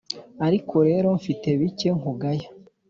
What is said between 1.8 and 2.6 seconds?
nkugaya,